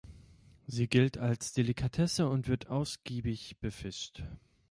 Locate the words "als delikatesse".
1.19-2.27